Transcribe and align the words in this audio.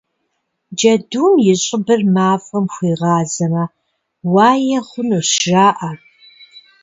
Джэдум 0.77 1.33
и 1.51 1.53
щӏыбыр 1.63 2.01
мафӏэм 2.13 2.65
хуигъазэмэ, 2.73 3.63
уае 4.33 4.79
хъунущ, 4.87 5.29
жаӏэ. 5.43 5.91